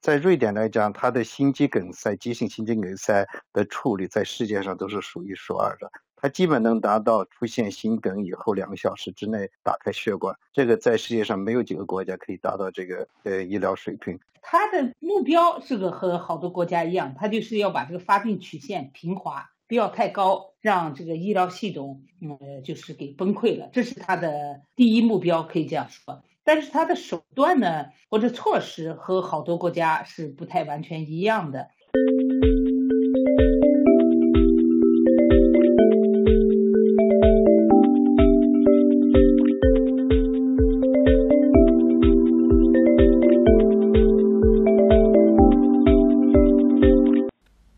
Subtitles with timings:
[0.00, 5.90] 在瑞典来讲，它的心肌梗塞、急性心肌梗塞的处理在世界上都是数一数二的。
[6.16, 14.18] 它基本能达到出现心梗以后两个小时之内打开血管，这个在世界上没有几个国家可以达到这个呃医疗水平。
[14.42, 26.22] 它的目标是个和好多国家一样，它就是要把这个发病曲线平滑，不要太高，让这个医疗系统呃就是给崩溃了，这是它的第一目标，可以这样说。
[26.52, 31.70] 但是它的手段呢或者措施和好多国家是不太完全一样的。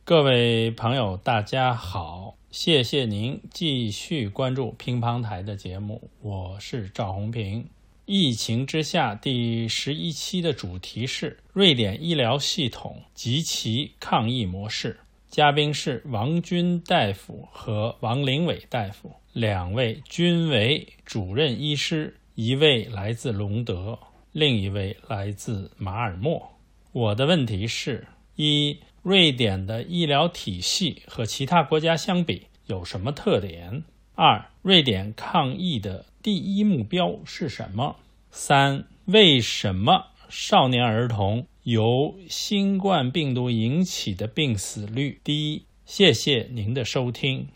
[0.02, 2.36] 各位朋友，大家好！
[2.50, 7.68] 谢谢您继续关注乒乓台的节目，我是赵红平。
[8.04, 14.98] 疫情之下第十一期的主题是瑞典医疗系统及其抗疫模式。
[15.28, 23.98] 嘉宾是王军大夫和王林伟大夫，两位均为主任医师，一位来自隆德，
[24.32, 26.58] 另一位来自马尔默。
[26.90, 33.84] 我的问题是：一瑞典的医疗体系和其他国家相比有什么特点？
[34.14, 37.96] 二、瑞典抗疫的第一目标是什么？
[38.30, 45.64] 三、为什么少年儿童由新冠病毒引起的病死率低？
[45.86, 47.48] 谢谢您的收听。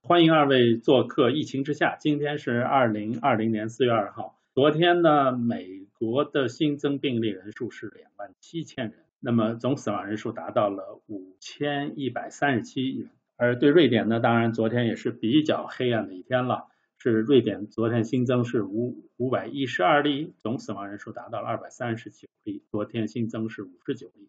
[0.00, 4.38] 欢迎二位做客《疫情之下》，今天是二零二零年四月二号。
[4.54, 5.66] 昨天呢，美
[5.98, 13.08] 国的新增病例人数是两万七千人，那么总死亡人数达到了五千一百三十七人。
[13.36, 16.66] 而对瑞典呢，当然昨天也是比较黑暗的一天了，
[16.98, 24.28] 是瑞典昨天新增是五五百一十二例，总死亡人数达到了二百三十九例，昨天新增是五十九例。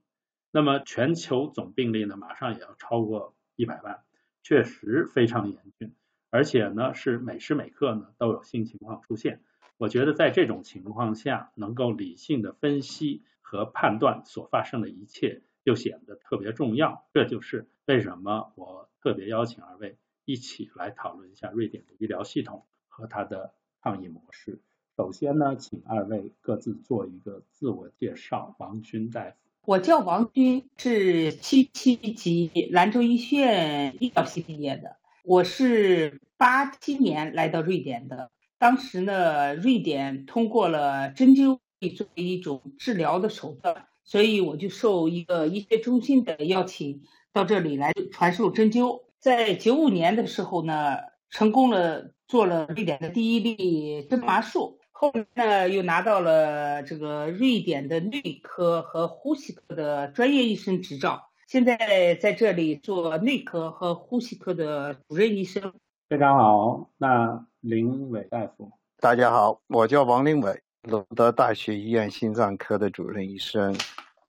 [0.52, 4.00] 那么全球总病例呢，马上也要超过一百万，
[4.44, 5.94] 确实非常严峻，
[6.30, 9.42] 而且呢是每时每刻呢都有新情况出现。
[9.78, 17.06] 我觉得在这种情况下，能够理性的分析和判断所发生的一切，就显得特别重要。
[17.14, 24.60] 这就是为什么我特别邀请二位一起来讨论一下瑞典的医疗系统和它的抗疫模式。
[24.98, 28.56] 首先呢，请二位各自做一个自我介绍。
[28.58, 29.36] 王军大夫，
[29.66, 34.98] 我叫王军，是七七级兰州医学院医疗系毕业的。
[35.24, 38.32] 我是八七年来到瑞典的。
[38.58, 47.04] 当时呢，瑞典通过了针灸作为一种治疗的手段，所以我就受一个医学中心的邀请，
[47.34, 49.02] 到这里来传授针灸。
[49.20, 50.98] 在九五年的时候呢，
[51.30, 65.74] 成功了做了瑞典的第一例针麻术，后来呢又拿到了这个瑞典的内科和呼吸科的专业医生执照，现在在这里做内科和呼吸科的主任医生。
[66.10, 67.46] 非常好，那。
[67.66, 68.70] 林伟大夫，
[69.00, 73.76] 大家好，我叫王林伟，隆德大学医院心脏科的主任医生，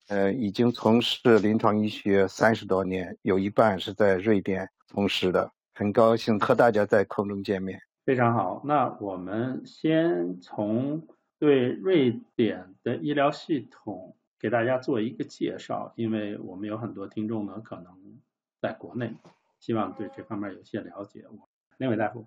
[0.09, 7.79] 呃，已经从事临床医学三十多年，有一半是在瑞典从事的，很高兴和大家在空中见面。
[8.05, 11.07] 非常好，那我们先从
[11.39, 17.93] 对瑞典的医疗系统给大家做一个介绍，因为我们有很多听众呢，可能
[18.63, 19.13] 在国内，
[19.61, 21.23] 希望对这方面有些了解。
[21.77, 22.25] 林伟大夫。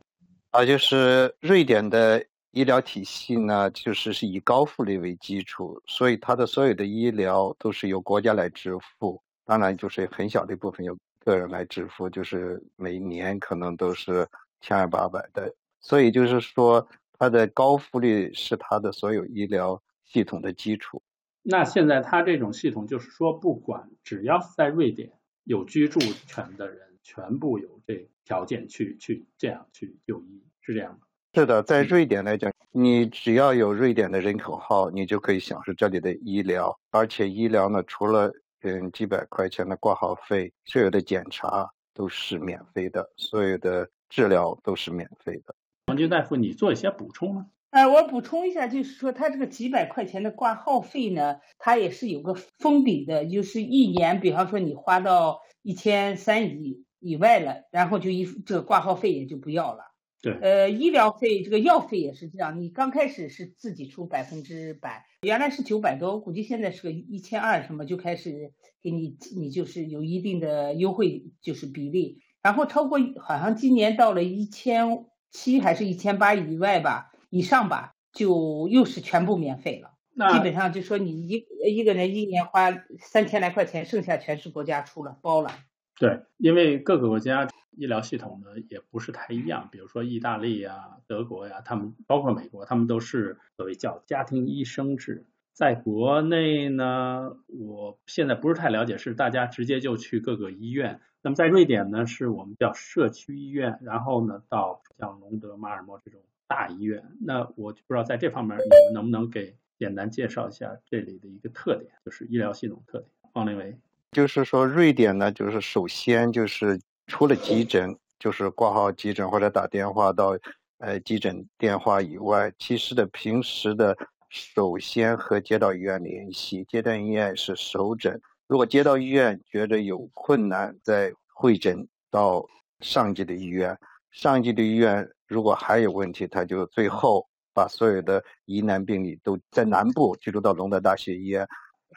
[0.52, 14.28] 啊，就是瑞典的医疗体系呢，就是是以高福利为基础，所以它的所有的医疗都是由国家来支付，当然就是很小的一部分由个人来支付，就是每年可能都是
[14.62, 21.02] 千二八百的，所以就是说它的高福利是它的所有医疗系统的基础。
[21.42, 26.88] 那现在它这种系统就是说，不管只要是在瑞典有居住权的人。
[27.02, 31.00] 全部有这条件去去这样去就医，是这样吗？
[31.36, 38.34] 是的，在瑞典来讲，你只要有瑞典的人口号，你就可以享受这里的医疗，而且医疗呢，除了
[38.64, 45.54] 嗯几百块钱的挂号费，所有的检查都是免费的，所有的治疗都是免费的。
[45.86, 47.46] 王军大夫，你做一些补充吗？
[47.70, 56.86] 呃，我补充一下，就是说，他这个几百块钱的挂号费呢，它也是有个封顶的，就是一年，比方说你花到一千三以。
[57.02, 59.89] 以外了，然后就一这个挂号费也就不要了。
[60.22, 68.52] 对，呃，医疗费这个药费也是这样，你刚开始是自己出百分之百，原来是九百多，我估计现在是个一千二什么就开始
[68.82, 72.22] 给你，你就是有一定的优惠，就是比例。
[72.42, 79.92] 然后超过好像今年到了一千七还是一千八以外吧，以上吧，就又是全部免费了。
[80.34, 85.52] 基本上就说你一一个人一年花三千来块钱，剩下全是国家出了包了。
[85.98, 87.48] 对，因为各个国家
[87.80, 95.26] 医疗系统呢也不是太一样，比如说意大利呀、德国呀，他们包括美国，他们都是所谓叫家庭医生制。
[95.54, 101.00] 在国内呢，我现在不是太了解，是大家直接就去各个医院。
[101.22, 107.04] 那么在瑞典呢，是我们叫社区医院，然后呢到像隆德、马尔默这种大医院。
[107.22, 113.10] 那我就不知道在这方面你们能不能给简单介绍一下这里的一个特点，就是医疗系统特点。
[113.34, 113.78] 方林伟。
[114.12, 116.80] 就是说，瑞典呢，就是首先就是
[117.10, 120.38] 除了急诊，就是挂号急诊或者打电话到
[120.78, 123.98] 呃急诊电话以外，其实的平时的
[124.30, 128.22] 首先和街道医院联系，街道医院是首诊。
[128.48, 132.46] 如果街道医院觉得有困难，再会诊到
[132.80, 133.78] 上级的医院，
[134.12, 141.46] 上级的医院如果还有问题，他就最后把所有的疑难病例都在南部记录到龙德大学医院。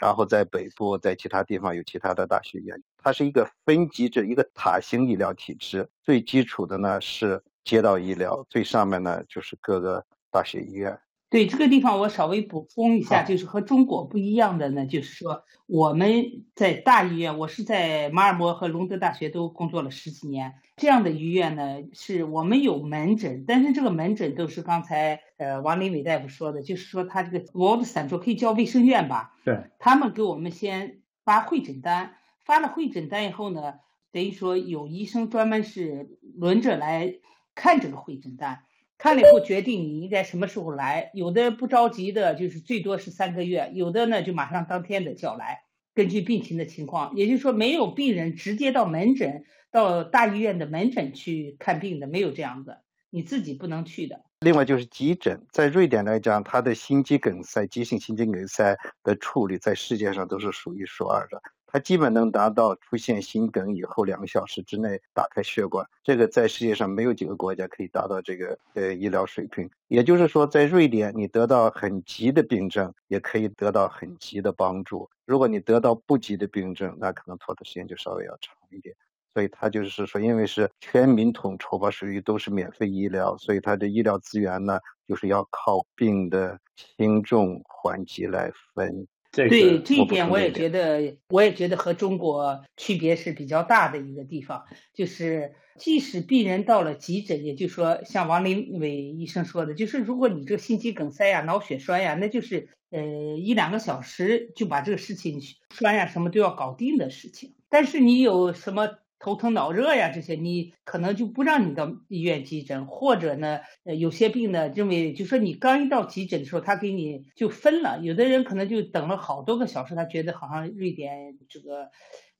[0.00, 5.88] 然后在北部，在其他地方有其他的大学医院，它是一个分级制，一个塔型医疗体制。
[6.02, 10.98] 最基础的呢是街道医疗，最上面呢就是各个大学医院。
[11.30, 20.54] 对这个地方，我稍微补充一下，就是和中国不一样的呢，就是说我们在大医院，我是在马尔默和隆德大学都工作了十几年。
[20.76, 29.34] 这样的医院呢，是我们有门诊，但是这个门诊都是刚才呃王林伟大夫说的，就是说他这个 World Central 可以叫卫生院吧？
[29.42, 33.74] 对，他们给我们先发会诊单，发了会诊单以后呢，
[34.10, 37.14] 等于说有医生专门是轮着来
[37.54, 38.64] 看这个会诊单。
[38.98, 47.16] 看了以后决定你应该什么时候来，有的不着急的，就是最多是三个月；有的呢就马上当天的叫来，根据病情的情况。
[47.16, 52.76] 也就是说，没有病人直接到门诊、到大医院的门诊去看病的，没有这样子，
[53.10, 54.24] 你自己不能去的。
[54.38, 61.42] 另外就是急诊，在瑞典来讲，它的心肌梗塞、急性心肌梗塞的处理在世界上都是数一数二的。
[61.72, 69.70] 它基本能达到出现心梗以后两个小时之内打开血管，这个在世界上没有几个国家可以达到这个呃医疗水平。
[69.88, 75.08] 也就是说，在瑞典，你得到很急的病症，也可以得到很急的帮助。
[75.24, 78.94] 如果你得到不急的病症，那可能拖的时间就稍微要长一点。
[79.32, 84.78] 所以它就是说，因为是全民统筹吧，属于都是免费医疗，所以它的医疗资源呢，
[85.08, 89.06] 就是要靠病的轻重缓急来分。
[89.48, 94.64] 对这一点，我也觉得，我也觉得和中国区别是比较大的一个地方，
[94.94, 103.02] 就是即使病人到了急诊，也就是说，像王林伟医生说的，就是如果你这个心肌梗塞呀、脑血栓呀，那就是呃
[103.38, 105.40] 一两个小时就把这个事情
[105.74, 109.01] 栓呀什么都要搞定的事情，但是你有什么？
[109.22, 118.00] 头疼脑热呀，这些你可能就不让你到医院急诊，或者呢，呃，有些病呢，认为就说你刚一到急诊的时候，他给你就分了。
[118.02, 121.90] 有的人可能就等了好多个小时，他觉得好像瑞典这个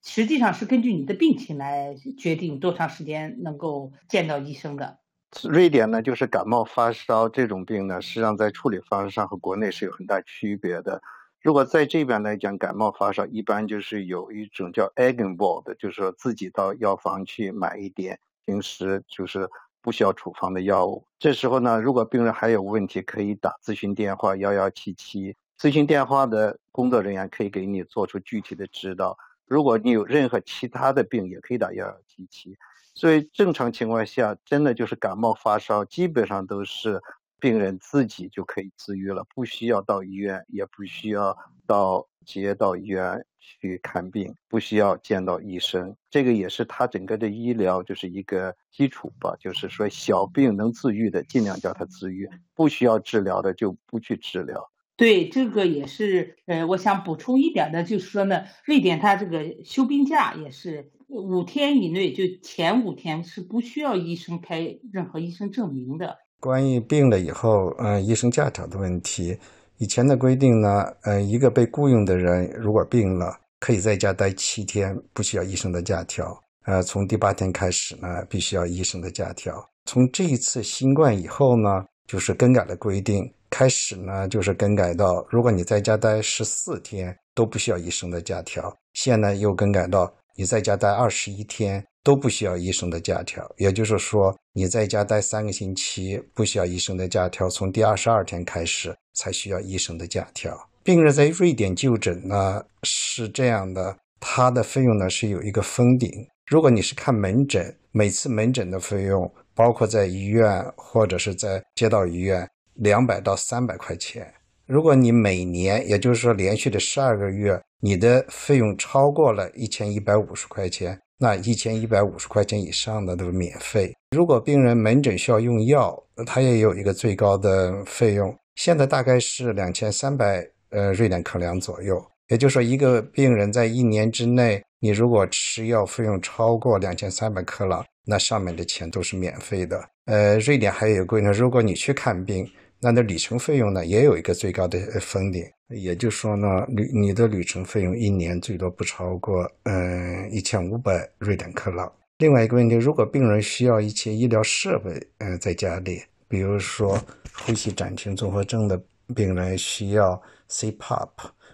[0.02, 4.98] 实际上是根据你的病情来决定多长时间能够见到医生的。
[5.44, 11.00] 瑞典呢，就是感冒发烧这种病呢，实际上在处理方式上和国内是有很大区别的。
[11.42, 19.50] 如果在这边来讲，感冒发烧一般就是有一种叫 e g e n b o d 就是说自己到药房去买一点，平时就是
[19.80, 21.04] 不需要处方的药物。
[21.18, 29.18] 这时候呢，如果病人还有问题，可以打咨询电话幺幺七七，咨询电话的工作人员可以给你做出具体的指导。
[29.44, 32.56] 如果你有任何其他的病，也可以打幺幺七七。
[32.94, 37.02] 所以正常情况下，真的就是感冒发烧，基本上都是。
[37.42, 45.96] 病人自己就可以自愈了，不需要到医院，也不需要到接到医院去看病，不需要见到医生。
[46.08, 54.70] 这个也是他整个的医疗就是一个基础吧，就是说小病能自愈的，尽量叫他自愈；不需要治疗的就不去治疗。
[54.96, 66.18] 对，这个也是，呃，我想补充一点的，就是说呢，瑞典它这个休病假也是五天以内，就前五天是不需要医生开任何医生证明的。
[66.42, 69.38] 关于病了以后，嗯，医生假条的问题，
[69.78, 76.36] 以前的规定呢，呃，一个被雇佣的人如果病了，可以在家待七天，不需要医生的假条。
[76.64, 79.64] 呃，从第八天开始呢，必须要医生的假条。
[79.84, 91.86] 从这一次新冠以后呢，就是更改了规定，开始呢就是更改到，如果你在家待十四天都不需要医生的假条，现在又更改到你在家待二十一天。
[92.02, 100.68] 都不需要医生的假条，也就是说，你在家待三个星期不需要医生的假条，从第二十二天开始才需要医生的假条。
[100.82, 106.10] 病人在瑞典就诊呢是这样的，他的费用呢是有一个封顶。
[106.50, 114.34] 如果你是看门诊，每次门诊的费用，包括在医院或者是在街道医院，两百到三百块钱。
[114.66, 123.94] 如果你每年，也就是说连续的十二个月，你的费用超过了一千一百五十块钱，那一千一百五十块钱以上的都是免费。
[124.10, 132.04] 如果病人门诊需要用药，他也有一个最高的费用，现在大概是两千三百呃瑞典克两左右。
[132.26, 139.80] 也就是说，一个病人在一年之内，你如果吃药费用超过两千三百克朗，那上面的钱都是免费的。
[140.06, 142.44] 呃，瑞典还有一个规定，如果你去看病。
[142.84, 151.90] 那的旅程费用呢，也有一个最高的封顶，也就是说呢，旅你的旅程费用一年最多不超过嗯一千五百瑞典克朗。
[152.18, 157.00] 另外一个问题，如果病人需要一些医疗设备，嗯，在家里，比如说
[157.44, 158.76] 呼吸暂停综合症的
[159.14, 160.20] 病人需要
[160.50, 161.08] CPAP，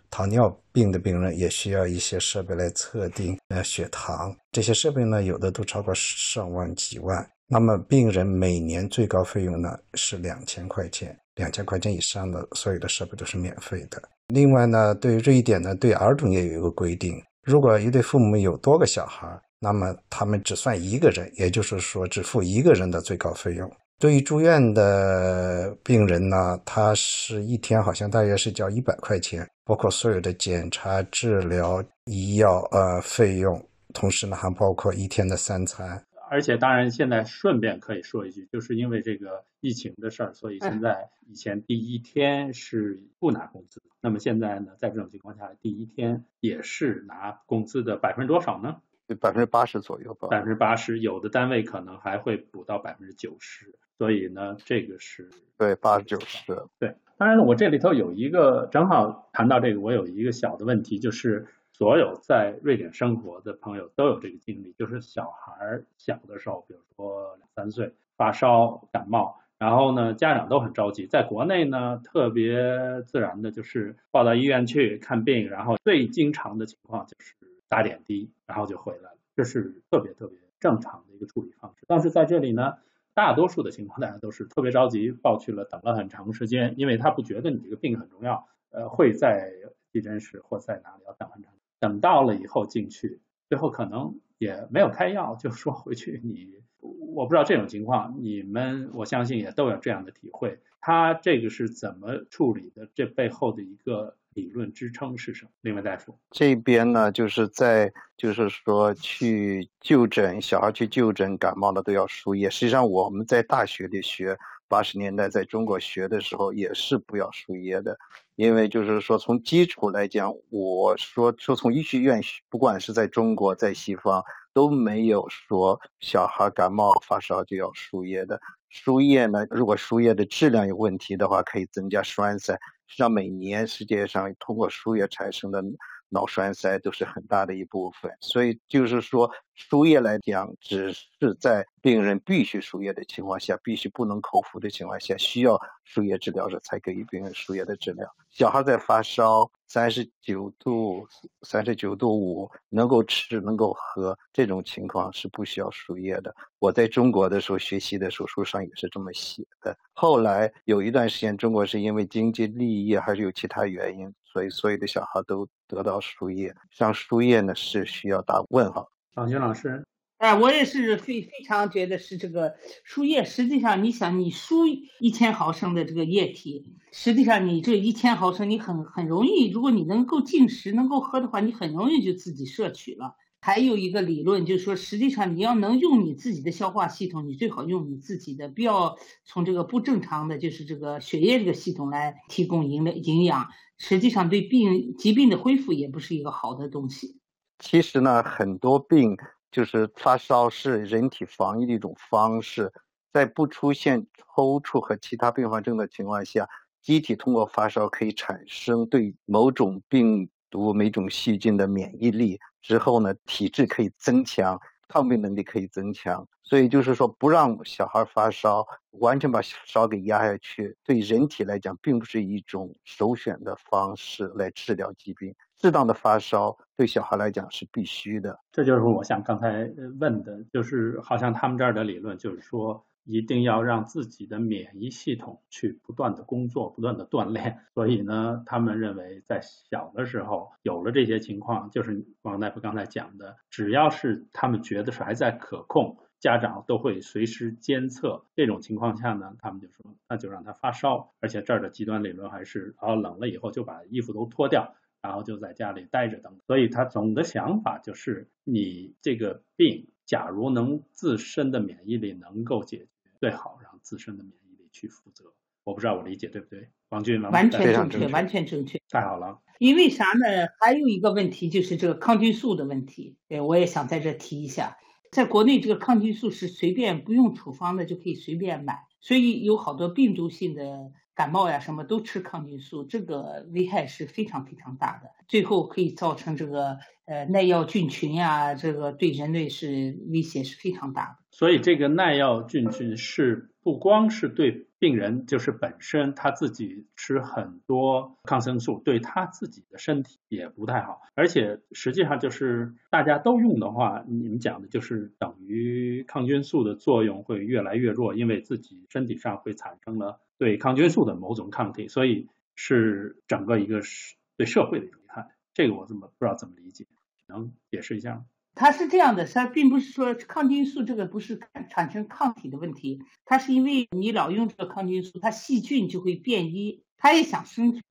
[0.08, 7.28] 糖尿病的病人也需要一些设备来测定呃血糖，这些设备呢，有的都超过上万几万。
[7.48, 14.00] 那么病人每年最高费用呢是两千块钱，两千块钱以上的所有的设备都是免费的。
[14.28, 19.26] 另外呢，对瑞典呢，对儿童也有一个规定，如果一对父母有多个小孩，
[19.58, 23.68] 那么他们只算一个人，也就是说只付一个人的最高费用。
[24.00, 33.60] 对于住院的病人呢，他是一天好像大约是交一百块钱，包括所有的检查、治疗、医药呃费用，
[33.92, 36.00] 同时呢还包括一天的三餐。
[36.30, 43.82] 而且，当然，现在顺便可以说一句，就是因为这个疫情的事儿，所以现在以前第一天是不拿工资。
[44.00, 48.76] 那么现在呢，在这种情况下，第一天也是拿工资的百分之多少呢？
[49.20, 50.28] 百分之八十左右吧。
[50.28, 53.74] 百分之八十，有的单位可能还会补到百分之九十。
[53.98, 55.28] 所以呢，这个是
[55.58, 56.56] 对八十九十。
[56.78, 61.46] 对，当然了，我这里头有一个正好谈到这个，我有一个小的问题，就是。
[61.70, 71.06] 所有在瑞典生活的朋友都有这个经历，就是小孩小的时候，比如说两三岁发烧感冒，然后呢家长都很着急。
[71.06, 77.36] 在国内呢，特别自然的就是抱到医院去看病，然后最经常的情况就是
[77.68, 81.84] 打点滴，然后就回来了，这是特别特别正常的一个处理方式。
[81.86, 82.78] 但是在这里呢，
[83.18, 89.50] 大多数的情况大家都是特别着急，抱去了等了很长时间，因为他不觉得你这个病很重要，呃会在
[89.92, 91.52] 急诊室或在哪里要等很长。
[91.80, 100.60] 等到了以后进去，最后可能也没有开药，就说回去你，我不知道这种情况，你们我相信也都有这样的体会。
[100.80, 102.88] 他这个是怎么处理的？
[102.94, 105.50] 这背后的一个理论支撑是什么？
[105.62, 112.48] 另外大夫这边呢，就是在就是说去就诊，小孩去就诊感冒了都要输液。
[112.48, 114.36] 实际上我们在大学里学，
[114.68, 117.98] 八十年代在中国学的时候也是不要输液的。
[118.36, 128.40] 因为就是说，从基础来讲，我说说从医学院，不管是在中国在西方，都没有说小孩感冒发烧就要输液的。
[128.68, 132.56] 输液呢，如果输液的质量有问题的话，可以增加栓塞。
[132.88, 135.62] 实际上，每年世界上通过输液产生的。
[136.10, 148.08] 脑栓塞都是很大的一部分，所以就是说输液来讲，只是在病人必须输液的情况下，必须不能口服的情况下，需要输液治疗时才给予病人输液的治疗。
[148.30, 151.06] 小孩在发烧三十九度、
[151.42, 156.34] 三十九度五，能够吃能够喝，这种情况是不需要输液的。
[156.58, 159.76] 我在中国的时候学习的时候，书上也是这么写的。
[159.92, 164.12] 后来有一段时间，中国是因为经济利益还是有其他原因。
[164.32, 168.90] 所以，所有的小孩都得到输液，像输液呢是需要打问号。
[169.14, 169.84] 张军老师，
[170.18, 172.54] 哎，我也是非非常觉得是这个
[172.84, 173.24] 输液。
[173.24, 183.16] 实际上，你想，你输一千毫升的这个液体，实际上你这一千毫升，你很很容易，如果你能够进食、能够喝的话，你很容易就自己摄取了。
[183.48, 193.48] 还有一个理论就是说，实际上你要能用你自己的消化系统，你最好用你自己的，不要从这个不正常的，就是这个血液这个系统来提供营的营养。
[193.78, 197.16] 实际上对病疾病的恢复也不是一个好的东西。
[197.58, 199.16] 其实呢，很多病
[199.50, 202.70] 就是发烧是人体防御的一种方式，
[203.14, 206.46] 在不出现抽搐和其他并发症的情况下，
[206.82, 212.38] 机体通过发烧可以产生对某种病毒、每种细菌的免疫力。
[212.60, 225.34] 之后呢，体质可以增强，抗病能力可以增强，所以就是说，不让小孩发烧，完全把烧给压下去，对人体来讲，并不是一种首选的方式来治疗疾病。
[225.60, 228.38] 适当的发烧对小孩来讲是必须的。
[228.52, 232.84] 这就是我想刚才问的，就是好像他们这儿的理论就是说。
[233.08, 237.58] 一定要让自己的免疫系统去不断的工作，不断的锻炼。
[237.72, 248.26] 所以呢，他们认为在小的时候有了这些情况，就是王大夫刚才讲的，只要是他们觉得是还在可控，家长都会随时监测。
[248.34, 256.36] 这种情况下呢，他们就说那就让他发烧，而且这儿的极端理论还是然后冷了以后就把衣服都脱掉，然后就在家里待着等。
[256.46, 262.86] 所以他总的想法就是你这个病，假如能自身的免疫力能够解决，
[263.20, 265.32] 最好让自身的免疫力去负责。
[265.64, 267.20] 我不知道我理解对不对，王军？
[267.22, 268.80] 完全正确，完全正确。
[268.88, 269.40] 太好了。
[269.58, 270.48] 因为啥呢？
[270.60, 274.78] 还有一个问题就是这个抗菌素的问题，对，我也想在这提一下。
[275.10, 291.16] 在国内，这个抗菌素是随便不用处方的就可以随便买，所以有好多病毒性的感冒呀，什么都吃抗菌素，这个危害是非常非常大的，最后可以造成这个呃耐药菌群呀，这个对人类是威胁是非常大的。
[291.32, 294.66] 所以这个耐药菌群是不光是对。
[294.80, 315.28] 病人就是本身他自己吃很多抗生素，对他自己的身体也不太好，而且实际上就是大家都用的话，你们讲的就是等于抗菌素的作用会越来越弱，因为自己身体上会产生了对抗菌素的某种抗体，所以是整个一个是对社会的一个害。
[315.52, 316.86] 这个我怎么不知道怎么理解，
[317.26, 318.24] 能解释一下吗？
[318.54, 321.40] 它是这样的，它并不是说抗菌素这个不是
[321.70, 327.82] 产生抗体的问题，它是因为你老用这个抗菌素，它细菌就会变异，它也想生存。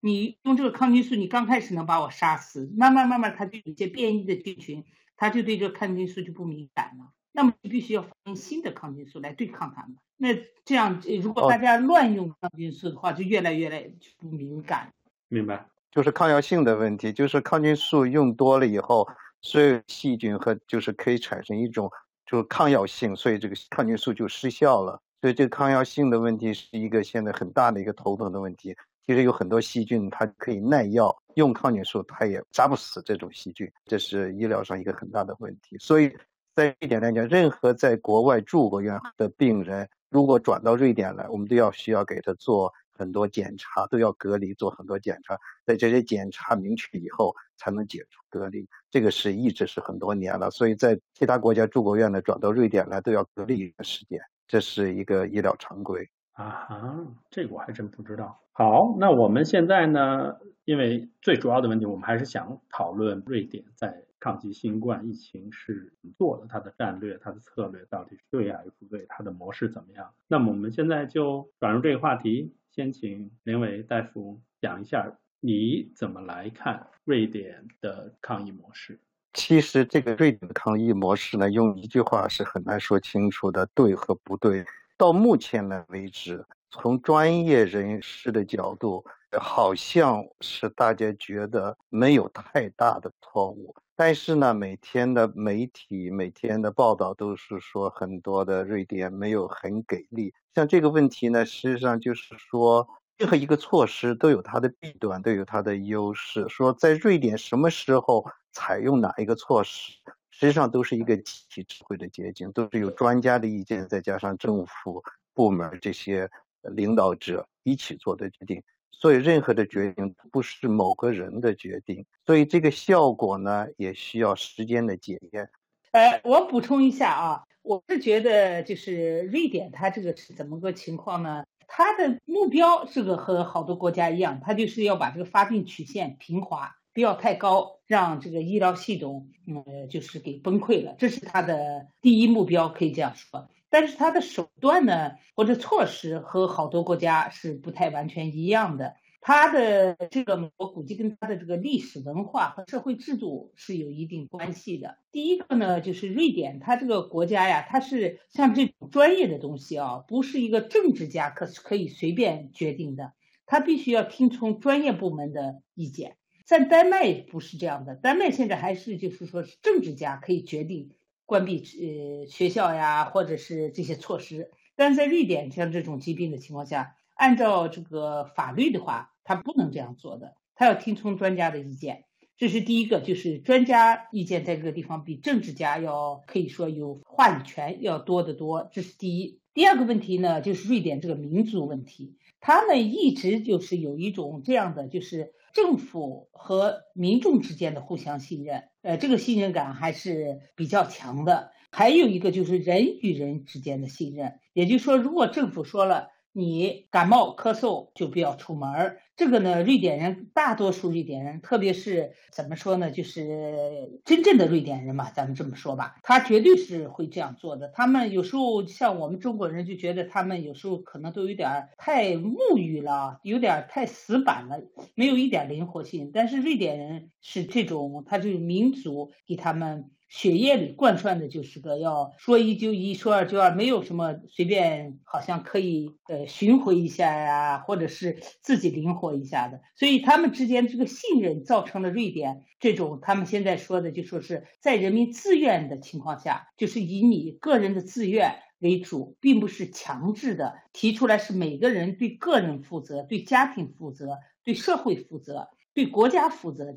[0.00, 4.84] 你用这个抗菌素，你刚开始能把我杀死，慢慢慢慢它就有些变异的菌群，
[5.16, 7.12] 它就对这个抗菌素就不敏感了。
[7.32, 9.96] 那么你必须要发明新的抗菌素来对抗它们。
[10.16, 10.28] 那
[10.64, 14.92] 这样如果大家乱用抗菌素的话，就越来越来不敏感。
[15.28, 19.08] 明白，就是抗药性的问题，就是抗菌素用多了以后。
[19.44, 21.90] 所有细菌和就是可以产生一种
[22.26, 25.02] 就是抗药性，所以这个抗菌素就失效了。
[25.20, 28.72] 所以这个抗药性的问题是一个现在很大的一个头疼的问题。
[29.04, 35.76] 其实有很多细菌它可以耐药，用抗菌素它也杀不死这种细菌，这是医疗上一个很大的问题。
[35.80, 36.16] 所以
[36.54, 42.72] 在瑞典来讲，任何在国外住过院的病人，如果转到瑞典来，我们都要需要给他做。
[42.94, 48.68] 很多检查都要隔离，做很多检查，在这些检查明确以后才能解除隔离。
[48.90, 58.40] 这个是一直是很多年了，所以在其他国家住过院的转到瑞典来都要隔离一段时间，这是一个医疗常规啊哈，这个我还真不知道。
[58.52, 64.04] 好，那我们现在呢，因为最主要的问题，我们还是想讨论瑞典在。
[64.22, 66.46] 抗击新冠疫情是怎么做的？
[66.48, 69.04] 它的战略、它的策略到底是对还是不对？
[69.08, 70.14] 它的模式怎么样？
[70.28, 79.00] 那么我们现在就转入这个话题，先请林伟大夫讲一下你怎么来看瑞典的抗疫模式。
[79.32, 84.64] 其实这个瑞典的抗疫模式呢，用一句话是很难说清楚的，对和不对。
[85.02, 89.04] 到目前来为止，从专业人士的角度，
[89.36, 93.74] 好像是大家觉得没有太大的错误。
[93.96, 100.32] 但是呢，每天的媒体每天的报道都是说很多的瑞典没有很给力。
[100.54, 102.88] 像这个问题呢，实际上就是说，
[103.18, 106.48] 任何一个措施都有它的弊端，都有它的优势。
[106.48, 109.94] 说在瑞典什么时候采用哪一个措施，
[110.32, 116.28] 实际上都是一个集体智慧的结晶，都是有专家的意见，再加上政府部门这些
[116.62, 118.60] 领导者一起做的决定。
[118.90, 125.50] 所以，任何的决定不是某个人的决定，所以这个效果呢，也需要时间的检验。
[125.90, 131.44] 呃，我补充一下啊，我是觉得就是瑞典，它这个是怎么个情况呢？
[131.66, 143.50] 它的目标这个和好多国家一样，它就是要把这个发病曲线平滑，不要太高，让这个医疗系统嗯就是给崩溃了，这是他的第一目标，可以这样说。
[143.68, 148.94] 但是他的手段呢，或者措施和好多国家是不太完全一样的。
[149.24, 154.96] 他的这个，我估计跟他的这个历史文化和社会制度是有一定关系的。
[155.12, 163.12] 第一个呢，就是瑞典，它这个国家呀，它是像这种专业的东西啊，不是一个政治家可可以随便决定的，
[163.46, 166.16] 他必须要听从专业部门的意见。
[166.44, 170.90] 在丹麦不是这样的，丹麦现在还是就是说是政治家可以决定。
[171.24, 182.04] 关闭呃学校呀，或者是这些措施，但在瑞典像这种疾病的情况下，按照这个法律的话，他不能这样做的，他要听从专家的意见。
[182.36, 188.68] 这是第一个，就是专家意见在这个地方比政治家要可以说有话语权要多得多。
[188.70, 189.38] 这是第一。
[189.54, 198.64] 第二个问题呢，就是瑞典这个民族问题，他们一直就是有一种这样的，就是政府和民众之间的互相信任。
[198.82, 201.50] 呃，这个信任感还是比较强的。
[201.70, 209.00] 还有一个就是人与人之间的信任，也就是说，如果政府说了你感冒咳嗽就不要出门儿。
[209.14, 217.68] 这个呢，瑞典人大多数瑞典人，特别是怎么说呢，就是真正的瑞典人嘛，咱们这么说吧，他绝对是会这样做的。
[217.68, 224.62] 他们有时候像我们中国人就觉得他们有时候可能都有点太木鱼了，有点太死板了，
[224.94, 226.10] 没有一点灵活性。
[226.12, 229.90] 但是瑞典人是这种，他就是民族给他们。
[230.12, 239.62] 血液里贯穿的就是个要说一就一，说二就二，没有什么随便好像可以呃巡回一下呀，或者是自己灵活一下的。
[239.74, 256.74] 所以他们之间这个信任造成了瑞典这种他们现在说的就说是在人民自愿的情况下，就是以你个人的自愿为主，并不是强制的提出来，是每个人对个人负责、对家庭负责、对社会负责、对国家负责。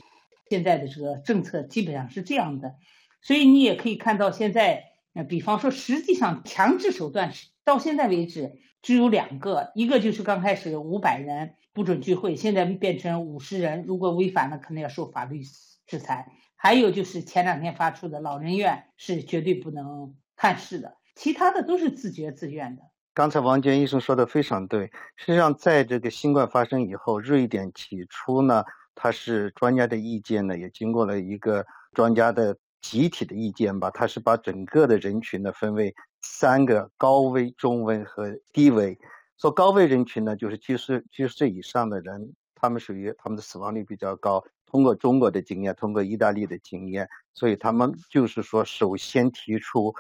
[0.48, 2.76] 现在的这个政策基本上是这样的。
[3.26, 4.84] 所以你也可以看到，现在，
[5.16, 15.42] 呃，比方说，实际上强制手段是到现在为止只有两个，一个就是刚开始五百人不准聚会，现在变成五十人，如果违反了，可能要受法律
[15.88, 16.28] 制裁。
[16.56, 22.84] 还有就是前两天发出的老人院是绝对不能探视的，其他的都是自觉自愿的。
[23.16, 32.56] 刚才王娟医生说的非常对，实际上在这个新冠发生以后，瑞典起初呢，它是专家的意见呢，也经过了一个专家的。
[32.82, 38.98] 集体的意见吧，他是把整个的人群呢分为三个高危、中危和低危。
[39.38, 44.44] 说高危人群呢，就是七十七十岁以上的人，他们属于他们的死亡率比较高。
[44.66, 49.94] 通过中国的经验，通过意大利的经验，所以他们就是说，首先提出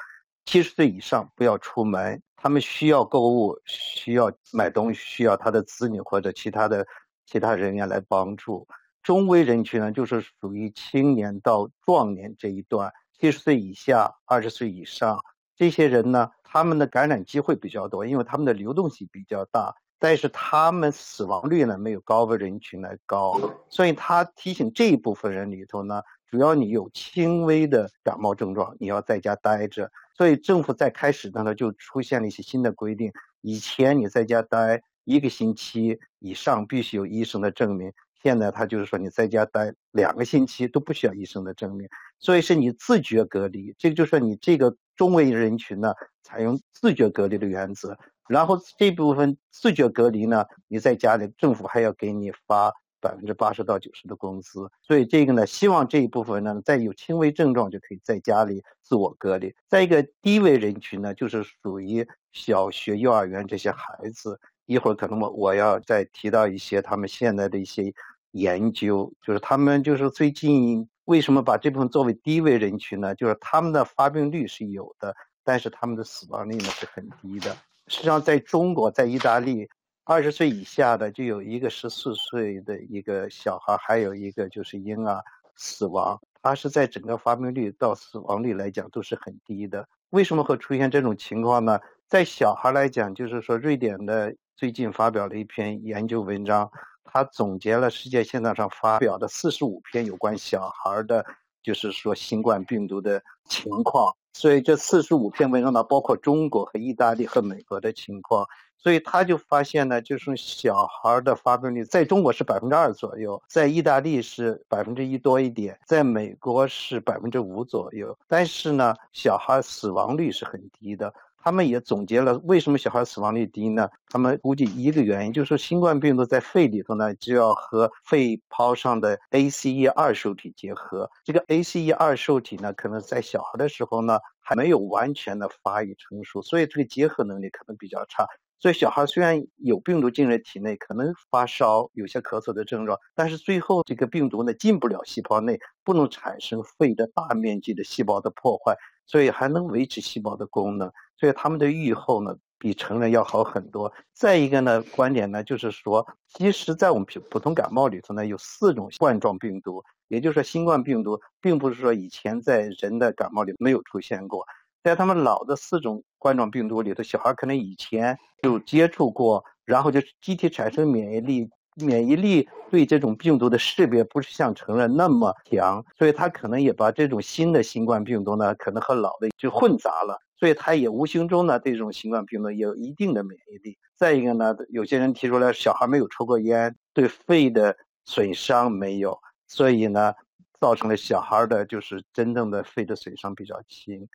[0.46, 6.86] 七十岁以上不要出门，他们需要购物、需要买东西、需要他的子女或者其他的
[7.26, 8.68] 其他人员来帮助。
[9.06, 15.24] 中危人群呢，就是属于青年到壮年这一段，七十岁以下、二十岁以上
[15.56, 23.39] 这些人呢，他们的感染机会比较多，因为他们的流动性比较大，但是他们死亡率呢没有高危人群来高，
[23.70, 29.91] 所以他提醒这一部分人里头呢，主要你有轻微的感冒症状，你要在家待着。
[30.18, 37.94] 所以政府在开始的呢就出现了一些新的规定，以前你在家待一个星期以上必须有医生的证明。
[38.26, 43.76] 现在他就是说，你在家待两个星期都不需要医生的证明，所以是你自觉隔离。
[43.78, 47.96] 这个就说，你这个中危人群呢，采用自觉隔离的原则。
[48.28, 54.72] 然后这部分自觉隔离呢，你在家里，政府还要给你发百分之八十到九十的工资。
[54.82, 59.54] 所以这个呢，希望这一部分呢，在有轻微症状就可以在家里自我隔离。
[59.70, 64.40] 再一个低危人群呢，就是属于小学、幼儿园这些孩子。
[64.66, 67.94] 一会儿可能我我要再提到一些他们现在的一些。
[68.36, 73.15] 研究就是他们就是最近为什么把这部分作为低危人群呢？
[73.15, 77.56] 就是他们的发病率是有的，但是他们的死亡率呢是很低的。
[77.88, 79.69] 实际上，在中国，在意大利，
[80.04, 85.24] 二十岁以下的就有一个十四岁的一个小孩，还有一个就是婴儿
[85.56, 89.88] 死亡，它是在整个发病率到死亡率来讲都是很低的。
[90.10, 91.80] 为什么会出现这种情况呢？
[92.10, 96.69] 在小孩来讲，就是说瑞典的最近发表了一篇研究文章。
[97.06, 101.26] 他总结了世界现象上发表的四十五篇有关小孩的，
[101.63, 104.13] 就是说新冠病毒的情况。
[104.34, 108.46] 所以这四十五篇文章呢，包括中国和意大利和美国的情况。
[108.78, 118.15] 所以他就发现呢，就是小孩的发病率在中国是百分之二左右，在意大利是百分之一多一点，在美国是百分之五左右。
[118.28, 121.12] 但是呢，小孩死亡率是很低的。
[121.46, 123.88] 他们也总结了为什么小孩死亡率低呢？
[124.10, 131.08] 他们估计一个原因就是，新冠病毒在肺里头呢，就要和肺泡上的 ACE 二受体结合。
[131.24, 138.26] 这个 ACE 二受体呢，可能在小孩的时候呢，还没有完全的发育成熟，所以这个结合能力可能比较差。
[138.58, 150.92] 所以小孩虽然有病毒进入体内，可能发烧、有些咳嗽的症状，但是最后这个病毒呢进不了细胞内，不能产生肺的大面积的细胞的破坏，所以还能维持细胞的功能。
[151.17, 153.91] 所以他们的预后呢，比成人要好很多。
[154.13, 164.45] 再一个呢，观点呢，就是说，其实，在我们普普通感冒里头呢，有四种冠状病毒，也就是说，新冠病毒并不是说以前在人的感冒里没有出现过，
[164.84, 171.49] 在他们老的四种冠状病毒里头，小孩可能以前就接触过，然后就机体产生免疫力。
[171.78, 183.78] 免疫力对这种病毒的识别不是像成人那么强，所以他可能也把这种新的新冠病毒呢，可能和老的就混杂了，所以他也无形中呢对这种新冠病毒有一定的免疫力。
[183.98, 189.17] 再一个呢，有些人提出来，小孩没有抽过烟，对肺的损伤没有，
[189.48, 190.13] 所以呢，
[190.60, 194.08] 造成了小孩的就是真正的肺的损伤比较轻。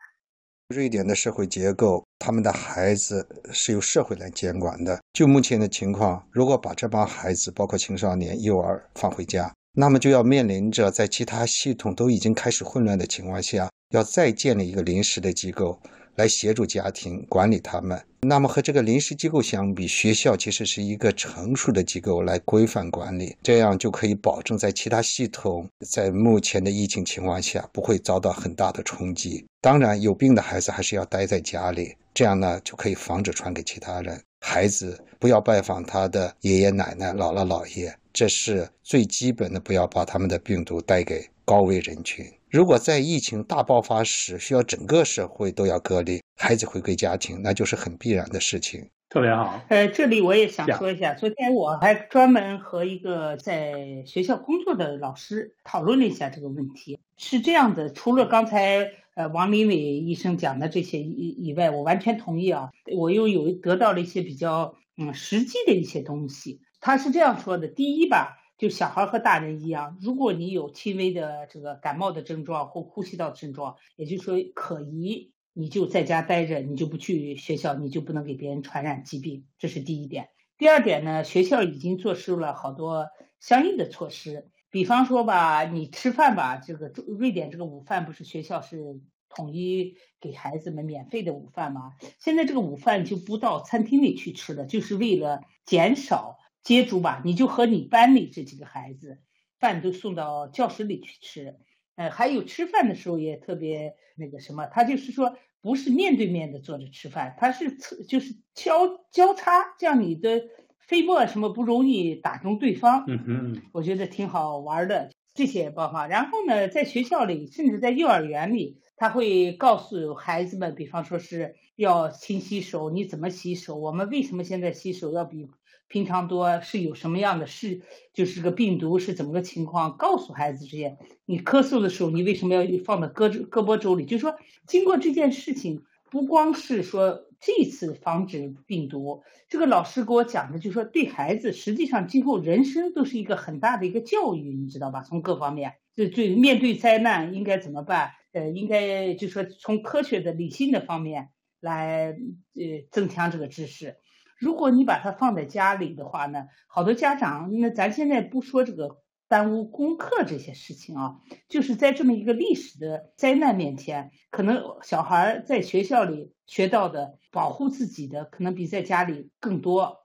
[0.68, 5.00] 瑞典的社会结构，他们的孩子是由社会来监管的。
[5.12, 15.80] 就目前的情况，如果把这帮孩子，包括青少年、幼儿放回家，那么就要面临着在其他系统都已经开始混乱的情况下，要再建立一个临时的机构。
[16.16, 18.00] 来协助家庭管理他们。
[18.22, 29.46] 那么和这个临时机构相比，学校其实是一个成熟的机构来规范管理，这样就可以保证在其他系统在目前的疫情情况下不会遭到很大的冲击。
[29.62, 34.20] 当然，有病的孩子还是要待在家里，这样呢就可以防止传给其他人。
[34.40, 42.24] 孩子不要拜访他的爷爷奶奶、姥姥姥爷，这是最基本的，不要把他们的病毒带给高危人群。
[42.50, 48.90] 如果在疫情大爆发时需要整个社会都要隔离，孩子回归家庭，那就是很必然的事情。
[49.08, 49.62] 特别好。
[49.68, 56.98] 呃，这里我也想说一下，昨天我还专门和一个在学校工作的老师讨论了一下这个问题。
[57.16, 62.70] 是这样的，除了刚才呃王林伟医生讲的这些以以外，我完全同意啊。
[62.96, 66.62] 我又有得到了一些比较嗯实际的一些东西。
[66.80, 68.38] 他是这样说的：第一吧。
[68.60, 80.28] 就小孩和大人一样，如果你有轻微的这个感冒的症状或呼吸道症状，也就是说可疑，你就在家待着，你就不去学校，你就不能给别人传染疾病，这是第一点。
[80.58, 83.06] 第二点呢，学校已经做出了好多
[83.40, 91.92] 相应的措施，比方说吧，你吃饭吧，这个瑞典这个午饭不是学校是统一给孩子们免费的午饭吗？
[92.18, 96.36] 现在这个午饭就不到餐厅里去吃了，就是为了减少。
[96.62, 99.18] 接触吧，你就和你班里这几个孩子，
[99.58, 101.56] 饭都送到教室里去吃。
[101.96, 107.76] 呃，还有吃饭的时候也特别那个什么，他就是说不是面对面的坐着吃饭，他是
[108.08, 110.42] 就是交交叉，这样你的
[110.78, 113.04] 飞沫什么不容易打中对方。
[113.06, 116.06] 嗯哼，我觉得挺好玩的这些办法。
[116.06, 123.76] 然后呢，在学校里，甚至在幼儿园里，他会告诉孩子们，比方说是要勤洗手，你怎么洗手？
[123.76, 125.50] 我们为什么现在洗手要比？
[125.90, 127.82] 平常多是有什么样的事，
[128.14, 130.96] 就是这个病毒是怎么个情况，告诉孩子这些。
[131.26, 134.04] 你咳嗽的时候，你为什么要放到胳胳膊肘里？
[134.04, 134.36] 就是说，
[134.68, 145.02] 经过这件事情，不光是说这次防止病毒，这个老师给我讲的，就是说对孩子，实际上今后人生都是一个很大的一个教育，你知道吧？
[145.02, 148.12] 从各方面，就对面对灾难应该怎么办？
[148.30, 152.12] 呃，应该就说从科学的、理性的方面来
[152.54, 153.96] 呃增强这个知识。
[154.40, 161.16] 如果你把它放在家里的话呢，好多家长，那咱现在不说这个耽误功课这些事情啊，
[161.48, 169.98] 就是在这么一个历史的灾难面前，可能小孩在学校里学到的保护自己的，可能比在家里更多。